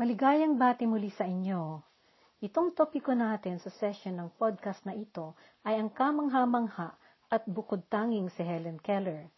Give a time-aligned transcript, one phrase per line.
[0.00, 1.76] Maligayang bati muli sa inyo.
[2.40, 6.96] Itong topiko natin sa session ng podcast na ito ay ang kamangha-mangha
[7.28, 9.28] at bukod tanging si Helen Keller.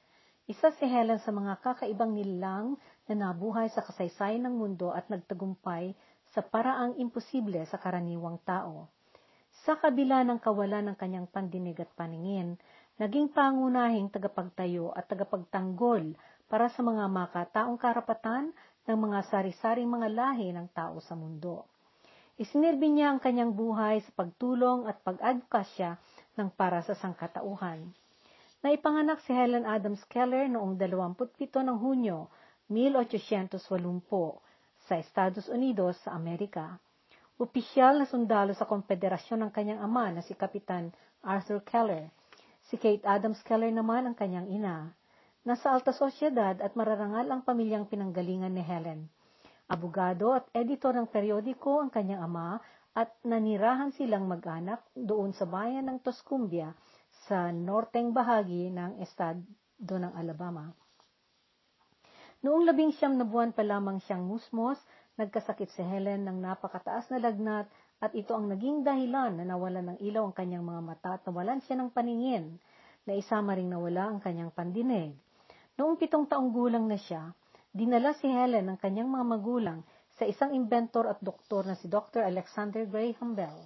[0.46, 2.78] Isa si Helen sa mga kakaibang nilang
[3.10, 5.98] na nabuhay sa kasaysayan ng mundo at nagtagumpay
[6.30, 8.86] sa paraang imposible sa karaniwang tao.
[9.66, 12.54] Sa kabila ng kawalan ng kanyang pandinig at paningin,
[13.02, 16.14] naging pangunahing tagapagtayo at tagapagtanggol
[16.46, 18.54] para sa mga makataong karapatan
[18.88, 21.66] ng mga sari-saring mga lahi ng tao sa mundo.
[22.40, 26.00] Isinirbi niya ang kanyang buhay sa pagtulong at pag-advokasya
[26.40, 27.92] ng para sa sangkatauhan.
[28.62, 32.30] Naipanganak si Helen Adams Keller noong 27 ng Hunyo
[32.70, 33.58] 1880
[34.86, 36.78] sa Estados Unidos sa Amerika.
[37.42, 40.94] Opisyal na sundalo sa konfederasyon ng kanyang ama na si Kapitan
[41.26, 42.06] Arthur Keller.
[42.70, 44.94] Si Kate Adams Keller naman ang kanyang ina.
[45.42, 49.10] Nasa alta sosyedad at mararangal ang pamilyang pinanggalingan ni Helen.
[49.66, 52.62] Abogado at editor ng periodiko ang kanyang ama
[52.94, 56.70] at nanirahan silang mag-anak doon sa bayan ng Toscumbia
[57.26, 59.42] sa norteng bahagi ng estado
[59.82, 60.70] ng Alabama.
[62.46, 64.78] Noong labing siyam na buwan pa lamang siyang musmos,
[65.18, 67.66] nagkasakit si Helen ng napakataas na lagnat
[67.98, 71.58] at ito ang naging dahilan na nawalan ng ilaw ang kanyang mga mata at nawalan
[71.66, 72.62] siya ng paningin,
[73.10, 75.18] na isama ring nawala ang kanyang pandinig.
[75.80, 77.32] Noong pitong taong gulang na siya,
[77.72, 79.80] dinala si Helen ng kanyang mga magulang
[80.20, 82.28] sa isang inventor at doktor na si Dr.
[82.28, 83.56] Alexander Graham Bell.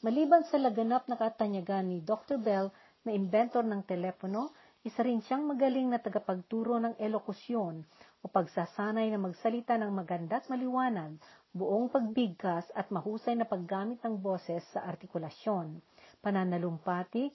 [0.00, 2.40] Maliban sa laganap na katanyagan ni Dr.
[2.40, 2.72] Bell
[3.04, 7.84] na inventor ng telepono, isa rin siyang magaling na tagapagturo ng elokusyon
[8.18, 11.20] o pagsasanay na magsalita ng maganda at maliwanag,
[11.52, 15.84] buong pagbigkas at mahusay na paggamit ng boses sa artikulasyon,
[16.24, 17.28] pananalumpati,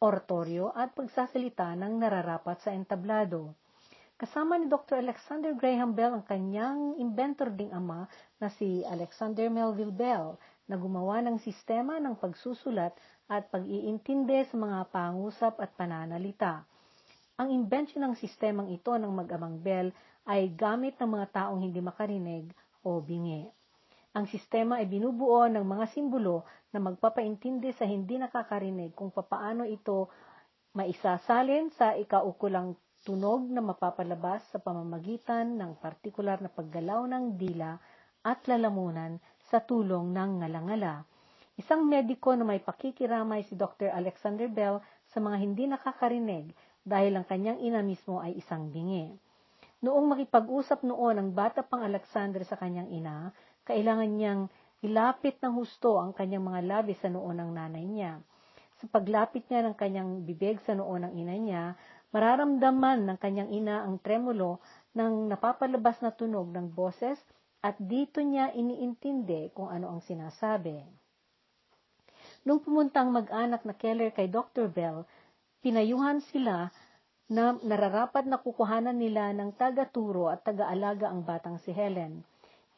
[0.00, 3.52] oratorio at pagsasalita ng nararapat sa entablado.
[4.16, 5.00] Kasama ni Dr.
[5.00, 8.08] Alexander Graham Bell ang kanyang inventor ding ama
[8.40, 12.96] na si Alexander Melville Bell na gumawa ng sistema ng pagsusulat
[13.28, 16.64] at pag-iintindi sa mga pangusap at pananalita.
[17.40, 19.88] Ang imbensyon ng sistemang ito ng mag-amang Bell
[20.28, 22.52] ay gamit ng mga taong hindi makarinig
[22.84, 23.59] o bingi.
[24.10, 26.42] Ang sistema ay binubuo ng mga simbolo
[26.74, 30.10] na magpapaintindi sa hindi nakakarinig kung papaano ito
[30.74, 32.74] maisasalin sa ikaukulang
[33.06, 37.78] tunog na mapapalabas sa pamamagitan ng partikular na paggalaw ng dila
[38.26, 41.06] at lalamunan sa tulong ng ngalangala.
[41.54, 43.94] Isang mediko na may pakikiramay si Dr.
[43.94, 46.50] Alexander Bell sa mga hindi nakakarinig
[46.82, 49.14] dahil ang kanyang ina mismo ay isang bingi.
[49.80, 53.32] Noong makipag-usap noon ang bata pang Alexander sa kanyang ina,
[53.66, 54.42] kailangan niyang
[54.80, 58.20] ilapit ng husto ang kanyang mga labi sa noo ng nanay niya.
[58.80, 61.64] Sa paglapit niya ng kanyang bibig sa noo ng ina niya,
[62.16, 64.58] mararamdaman ng kanyang ina ang tremulo
[64.96, 67.20] ng napapalabas na tunog ng boses
[67.60, 70.80] at dito niya iniintindi kung ano ang sinasabi.
[72.48, 74.72] Nung pumunta ang mag-anak na Keller kay Dr.
[74.72, 75.04] Bell,
[75.60, 76.72] pinayuhan sila
[77.28, 82.24] na nararapat na kukuhanan nila ng taga-turo at taga-alaga ang batang si Helen.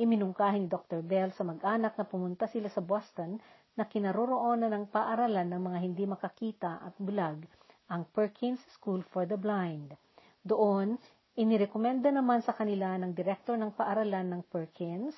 [0.01, 1.05] Iminungkahi ni Dr.
[1.05, 3.37] Bell sa mag-anak na pumunta sila sa Boston
[3.77, 7.45] na kinaroroonan ng paaralan ng mga hindi makakita at bulag,
[7.93, 9.93] ang Perkins School for the Blind.
[10.41, 10.97] Doon,
[11.37, 15.13] inirekomenda naman sa kanila ng direktor ng paaralan ng Perkins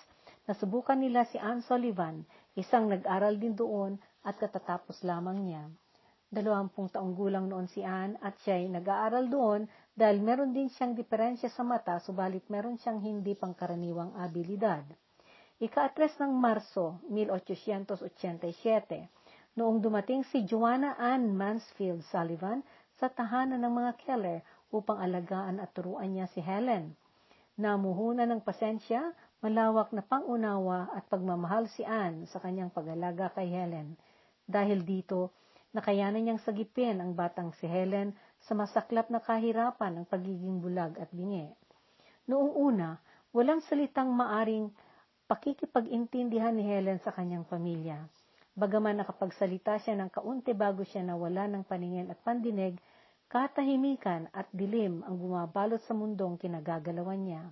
[0.46, 2.26] na subukan nila si Anne Sullivan,
[2.58, 3.94] isang nag-aral din doon
[4.26, 5.64] at katatapos lamang niya.
[6.34, 10.98] Dalawampung taong gulang noon si Anne at siya ay nag-aaral doon dahil meron din siyang
[10.98, 14.82] diferensya sa mata subalit meron siyang hindi pangkaraniwang abilidad.
[15.62, 22.66] Ika-3 ng Marso 1887, noong dumating si Joanna Ann Mansfield Sullivan
[22.98, 24.42] sa tahanan ng mga Keller
[24.74, 26.98] upang alagaan at turuan niya si Helen.
[27.54, 33.94] Namuhunan ng pasensya, malawak na pangunawa at pagmamahal si Anne sa kanyang pag-alaga kay Helen.
[34.42, 35.30] Dahil dito,
[35.70, 38.10] nakayanan niyang sagipin ang batang si Helen
[38.44, 41.48] sa masaklap na kahirapan ng pagiging bulag at bingi.
[42.28, 43.00] Noong una,
[43.32, 44.68] walang salitang maaring
[45.24, 48.04] pakikipag-intindihan ni Helen sa kanyang pamilya.
[48.54, 52.78] Bagaman nakapagsalita siya ng kaunti bago siya nawala ng paningin at pandinig,
[53.26, 57.42] katahimikan at dilim ang bumabalot sa mundong kinagagalawan niya.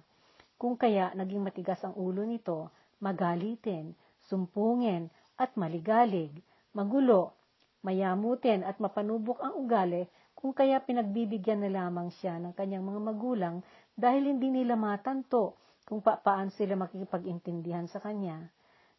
[0.54, 2.70] Kung kaya naging matigas ang ulo nito,
[3.02, 3.98] magalitin,
[4.30, 6.30] sumpungin at maligalig,
[6.70, 7.34] magulo,
[7.82, 13.56] mayamutin at mapanubok ang ugali kung kaya pinagbibigyan na lamang siya ng kanyang mga magulang
[13.94, 15.54] dahil hindi nila matanto
[15.86, 18.50] kung paano sila makikipag-intindihan sa kanya.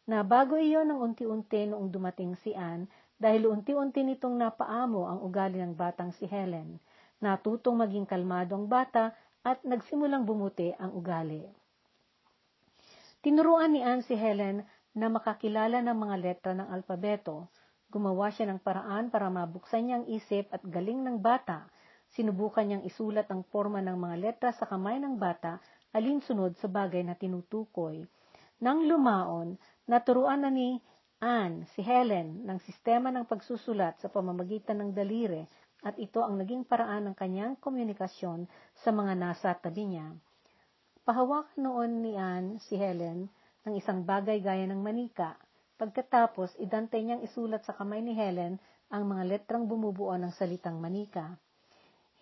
[0.04, 5.60] Na bago iyon ng unti-unti noong dumating si Anne dahil unti-unti nitong napaamo ang ugali
[5.64, 6.76] ng batang si Helen.
[7.24, 11.44] Natutong maging kalmado ang bata at nagsimulang bumuti ang ugali.
[13.24, 14.60] Tinuruan ni Anne si Helen
[14.92, 17.48] na makakilala ng mga letra ng alpabeto.
[17.94, 21.70] Gumawa siya ng paraan para mabuksan niyang isip at galing ng bata.
[22.10, 25.62] Sinubukan niyang isulat ang forma ng mga letra sa kamay ng bata
[25.94, 28.02] alinsunod sa bagay na tinutukoy.
[28.58, 29.54] Nang lumaon,
[29.86, 30.74] naturuan na ni
[31.22, 35.46] Anne, si Helen, ng sistema ng pagsusulat sa pamamagitan ng daliri
[35.86, 40.10] at ito ang naging paraan ng kanyang komunikasyon sa mga nasa tabi niya.
[41.06, 43.30] Pahawak noon ni Anne, si Helen,
[43.62, 45.38] ng isang bagay gaya ng manika.
[45.74, 48.62] Pagkatapos, idantay niyang isulat sa kamay ni Helen
[48.94, 51.34] ang mga letrang bumubuo ng salitang manika.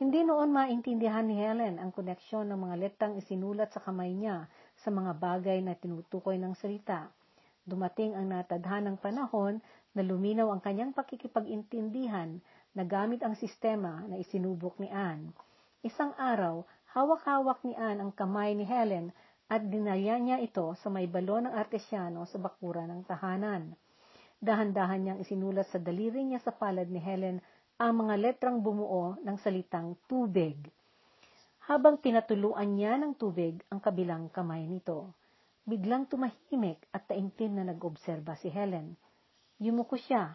[0.01, 4.49] Hindi noon maintindihan ni Helen ang koneksyon ng mga letrang isinulat sa kamay niya
[4.81, 7.13] sa mga bagay na tinutukoy ng salita.
[7.69, 9.61] Dumating ang natadhanang panahon
[9.93, 12.41] na luminaw ang kanyang pakikipag-intindihan
[12.73, 15.31] na gamit ang sistema na isinubok ni Anne.
[15.85, 16.65] Isang araw,
[16.97, 19.13] hawak-hawak ni Anne ang kamay ni Helen
[19.53, 23.77] at dinalya niya ito sa may balon ng artesyano sa bakura ng tahanan.
[24.41, 27.37] Dahan-dahan niyang isinulat sa daliri niya sa palad ni Helen
[27.77, 30.57] ang mga letrang bumuo ng salitang tubig.
[31.69, 35.13] Habang pinatuluan niya ng tubig ang kabilang kamay nito,
[35.69, 38.97] biglang tumahimik at taimtim na nag-obserba si Helen.
[39.61, 40.33] Yumuko siya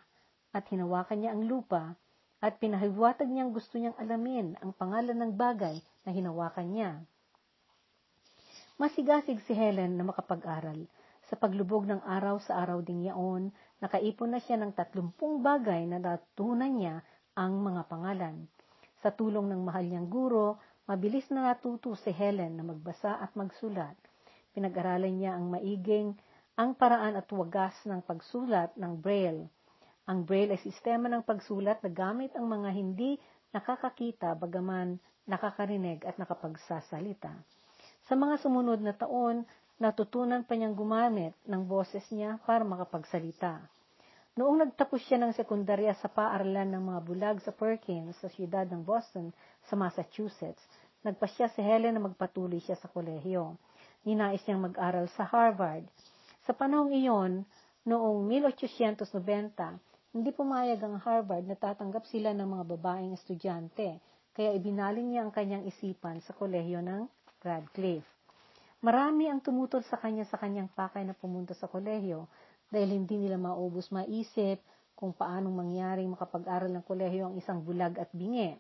[0.54, 1.98] at hinawakan niya ang lupa
[2.38, 6.92] at pinahiwatag niyang gusto niyang alamin ang pangalan ng bagay na hinawakan niya.
[8.78, 10.86] Masigasig si Helen na makapag-aral.
[11.26, 13.50] Sa paglubog ng araw sa araw ding yaon,
[13.82, 17.02] nakaipon na siya ng tatlumpung bagay na natutunan niya
[17.34, 18.46] ang mga pangalan.
[19.02, 23.98] Sa tulong ng mahal niyang guro, mabilis na natuto si Helen na magbasa at magsulat.
[24.54, 26.14] Pinag-aralan niya ang maiging
[26.54, 29.50] ang paraan at wagas ng pagsulat ng Braille.
[30.06, 33.18] Ang Braille ay sistema ng pagsulat na gamit ang mga hindi
[33.58, 37.34] nakakakita bagaman nakakarinig at nakapagsasalita.
[38.08, 39.44] Sa mga sumunod na taon,
[39.84, 43.60] natutunan pa niyang gumamit ng boses niya para makapagsalita.
[44.40, 48.80] Noong nagtapos siya ng sekundarya sa paaralan ng mga bulag sa Perkins sa siyudad ng
[48.80, 49.36] Boston
[49.68, 50.64] sa Massachusetts,
[51.04, 53.60] nagpasya si Helen na magpatuloy siya sa kolehiyo.
[54.08, 55.84] Ninais niyang mag-aral sa Harvard.
[56.48, 57.44] Sa panahong iyon,
[57.84, 58.24] noong
[58.56, 59.04] 1890,
[60.16, 64.00] hindi pumayag ang Harvard na tatanggap sila ng mga babaeng estudyante,
[64.32, 67.04] kaya ibinaling niya ang kanyang isipan sa kolehiyo ng
[67.46, 68.10] Radcliffe.
[68.82, 72.26] Marami ang tumutol sa kanya sa kanyang pakay na pumunta sa kolehiyo,
[72.74, 74.58] dahil hindi nila maubos maisip
[74.98, 78.58] kung paanong mangyaring makapag-aral ng kolehiyo ang isang bulag at bingi.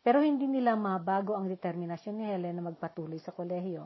[0.00, 3.84] Pero hindi nila mabago ang determinasyon ni Helen na magpatuloy sa kolehiyo.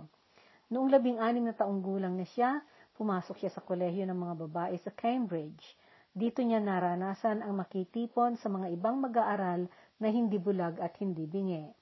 [0.70, 2.62] Noong labing-anim na taong gulang na siya,
[2.94, 5.74] pumasok siya sa kolehiyo ng mga babae sa Cambridge.
[6.14, 9.66] Dito niya naranasan ang makitipon sa mga ibang mag-aaral
[9.98, 11.79] na hindi bulag at hindi bingi.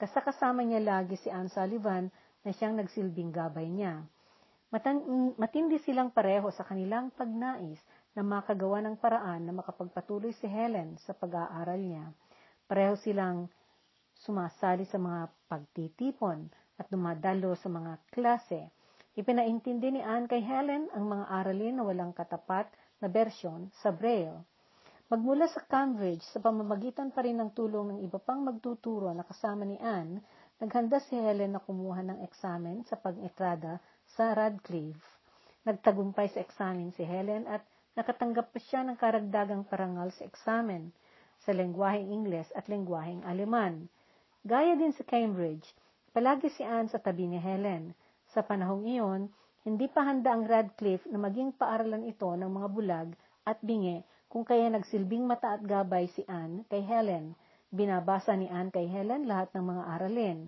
[0.00, 2.08] Kasakasama niya lagi si Anne Sullivan
[2.40, 4.00] na siyang nagsilbing gabay niya.
[5.36, 7.76] Matindi silang pareho sa kanilang pagnais
[8.16, 12.16] na makagawa ng paraan na makapagpatuloy si Helen sa pag-aaral niya.
[12.64, 13.52] Pareho silang
[14.16, 16.48] sumasali sa mga pagtitipon
[16.80, 18.72] at dumadalo sa mga klase.
[19.20, 22.72] Ipinaintindi ni Anne kay Helen ang mga aralin na walang katapat
[23.04, 24.40] na bersyon sa Braille.
[25.10, 29.66] Magmula sa Cambridge, sa pamamagitan pa rin ng tulong ng iba pang magtuturo na kasama
[29.66, 30.22] ni Anne,
[30.62, 35.02] naghanda si Helen na kumuha ng eksamen sa pag-entrada sa Radcliffe.
[35.66, 37.66] Nagtagumpay sa eksamen si Helen at
[37.98, 40.94] nakatanggap pa siya ng karagdagang parangal sa eksamen
[41.42, 43.90] sa lengguaheng Ingles at lengguaheng Aleman.
[44.46, 45.66] Gaya din sa Cambridge,
[46.14, 47.98] palagi si Anne sa tabi ni Helen.
[48.30, 49.26] Sa panahong iyon,
[49.66, 53.10] hindi pa handa ang Radcliffe na maging paaralan ito ng mga bulag
[53.42, 57.34] at bingi kung kaya nagsilbing mata at gabay si Anne kay Helen.
[57.74, 60.46] Binabasa ni Anne kay Helen lahat ng mga aralin.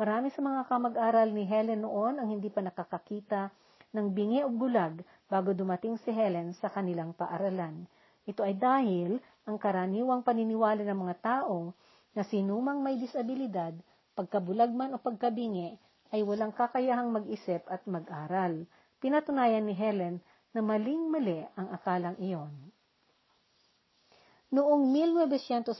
[0.00, 3.52] Marami sa mga kamag-aral ni Helen noon ang hindi pa nakakakita
[3.92, 7.84] ng bingi o bulag bago dumating si Helen sa kanilang paaralan.
[8.24, 11.76] Ito ay dahil ang karaniwang paniniwala ng mga tao
[12.16, 13.76] na sinumang may disabilidad,
[14.16, 15.76] pagkabulag man o pagkabingi,
[16.16, 18.64] ay walang kakayahang mag-isip at mag-aral.
[19.04, 20.20] Pinatunayan ni Helen
[20.56, 22.67] na maling-mali ang akalang iyon.
[24.48, 25.76] Noong 1918,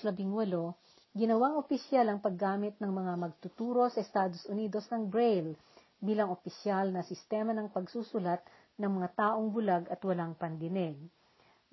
[1.16, 5.56] ginawang opisyal ang paggamit ng mga magtuturo sa Estados Unidos ng Braille
[6.04, 8.44] bilang opisyal na sistema ng pagsusulat
[8.76, 11.00] ng mga taong bulag at walang pandinig.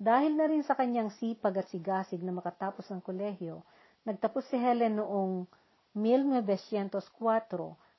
[0.00, 3.60] Dahil na rin sa kanyang sipag at sigasig na makatapos ng kolehiyo,
[4.08, 5.44] nagtapos si Helen noong
[5.92, 6.96] 1904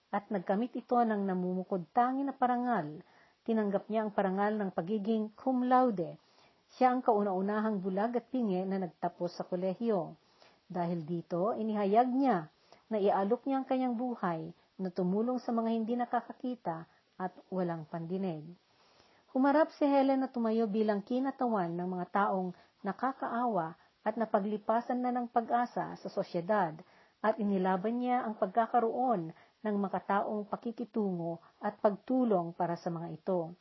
[0.09, 2.97] at nagkamit ito ng namumukod tangi na parangal.
[3.45, 6.17] Tinanggap niya ang parangal ng pagiging cum laude.
[6.77, 10.13] Siya ang kauna-unahang bulag at pingi na nagtapos sa kolehiyo.
[10.69, 12.45] Dahil dito, inihayag niya
[12.93, 16.85] na ialok niya ang kanyang buhay na tumulong sa mga hindi nakakakita
[17.17, 18.45] at walang pandinig.
[19.33, 22.53] Humarap si Helen na tumayo bilang kinatawan ng mga taong
[22.85, 23.73] nakakaawa
[24.05, 26.77] at napaglipasan na ng pag-asa sa sosyedad
[27.25, 29.33] at inilaban niya ang pagkakaroon
[29.65, 33.57] ng makataong pakikitungo at pagtulong para sa mga ito.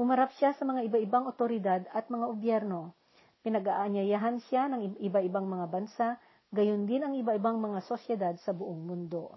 [0.00, 2.96] Humarap siya sa mga iba-ibang otoridad at mga obyerno.
[3.44, 6.16] Pinag-aanyayahan siya ng iba-ibang mga bansa,
[6.48, 9.36] gayon din ang iba-ibang mga sosyedad sa buong mundo.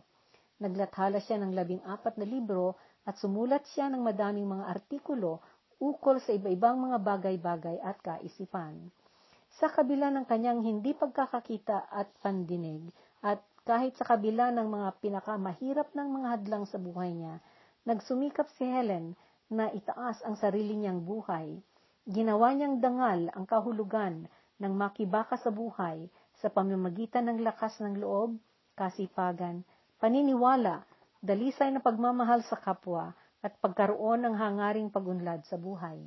[0.64, 5.44] Naglathala siya ng labing apat na libro at sumulat siya ng madaming mga artikulo
[5.84, 8.88] ukol sa iba-ibang mga bagay-bagay at kaisipan.
[9.60, 12.88] Sa kabila ng kanyang hindi pagkakakita at pandinig,
[13.20, 17.44] at kahit sa kabila ng mga pinakamahirap ng mga hadlang sa buhay niya,
[17.84, 19.20] nagsumikap si Helen
[19.52, 21.60] na itaas ang sarili niyang buhay.
[22.08, 24.28] Ginawa niyang dangal ang kahulugan
[24.60, 26.08] ng makibaka sa buhay
[26.40, 28.36] sa pamamagitan ng lakas ng loob,
[28.76, 29.64] kasipagan,
[30.00, 30.84] paniniwala,
[31.24, 36.00] dalisay na pagmamahal sa kapwa, at pagkaroon ng hangaring pagunlad sa buhay.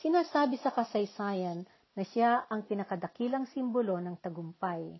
[0.00, 4.96] Sinasabi sa kasaysayan na siya ang pinakadakilang simbolo ng tagumpay.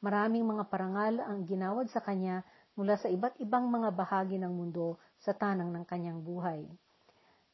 [0.00, 2.46] Maraming mga parangal ang ginawad sa kanya
[2.76, 6.62] mula sa iba't ibang mga bahagi ng mundo sa tanang ng kanyang buhay.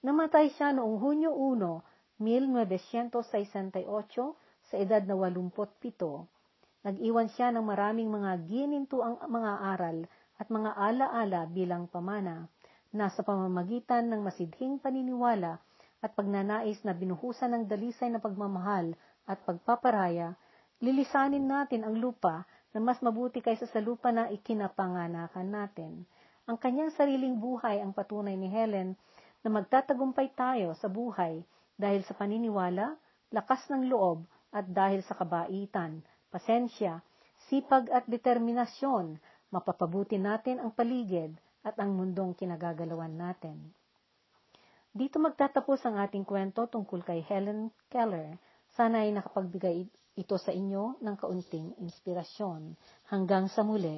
[0.03, 3.87] Namatay siya noong Hunyo 1, 1968
[4.67, 6.27] sa edad na 87.
[6.83, 9.99] Nag-iwan siya ng maraming mga ginintuang mga aral
[10.43, 12.51] at mga alaala bilang pamana
[12.91, 15.63] na sa pamamagitan ng masidhing paniniwala
[16.03, 18.99] at pagnanais na binuhusan ng dalisay na pagmamahal
[19.31, 20.35] at pagpaparaya,
[20.83, 26.09] lilisanin natin ang lupa na mas mabuti kaysa sa lupa na ikinapanganakan natin.
[26.49, 28.97] Ang kanyang sariling buhay ang patunay ni Helen
[29.45, 31.45] na magtatagumpay tayo sa buhay
[31.77, 32.97] dahil sa paniniwala,
[33.31, 36.03] lakas ng loob at dahil sa kabaitan,
[36.33, 37.01] pasensya,
[37.49, 39.21] sipag at determinasyon
[39.53, 43.71] mapapabuti natin ang paligid at ang mundong kinagagalawan natin.
[44.93, 48.37] Dito magtatapos ang ating kwento tungkol kay Helen Keller.
[48.77, 52.77] Sana ay nakapagbigay ito sa inyo ng kaunting inspirasyon.
[53.09, 53.97] Hanggang sa muli.